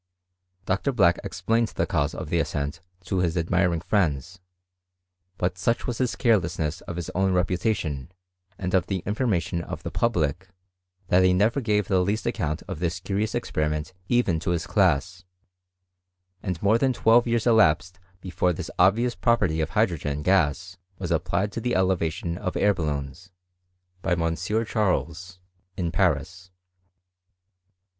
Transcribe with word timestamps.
Dr. 0.65 0.91
Black 0.91 1.19
explained 1.23 1.67
the 1.67 1.85
cause 1.85 2.15
of 2.15 2.29
the 2.31 2.39
ascent 2.39 2.81
to 3.05 3.19
his 3.19 3.37
admiring 3.37 3.81
friends; 3.81 4.39
but 5.37 5.59
such 5.59 5.85
was 5.85 5.99
his 5.99 6.15
carelessness 6.15 6.81
of 6.87 6.95
his 6.95 7.11
own 7.13 7.33
reputation, 7.33 8.11
and 8.57 8.73
of 8.73 8.87
the 8.87 9.03
information 9.05 9.61
of 9.61 9.83
the 9.83 9.91
pub 9.91 10.15
lic, 10.17 10.47
that 11.09 11.23
he 11.23 11.33
never 11.33 11.61
gave 11.61 11.87
the 11.87 11.99
least 12.01 12.25
account 12.25 12.63
of 12.67 12.79
this 12.79 12.99
curious 12.99 13.35
experiment 13.35 13.93
even 14.09 14.39
to 14.39 14.49
his 14.49 14.65
class; 14.65 15.23
and 16.41 16.59
more 16.63 16.79
than 16.79 16.93
twelve 16.93 17.27
years 17.27 17.45
elapsed 17.45 17.99
before 18.21 18.53
this 18.53 18.71
obvious 18.79 19.13
property 19.13 19.61
of 19.61 19.69
hydrogen 19.69 20.23
gas 20.23 20.77
was 20.97 21.11
applied 21.11 21.51
to 21.51 21.61
the 21.61 21.75
elevation 21.75 22.39
of 22.39 22.57
air 22.57 22.73
balloons, 22.73 23.29
by 24.01 24.13
M. 24.13 24.35
Charles, 24.35 25.37
in 25.77 25.91
Paris. 25.91 26.49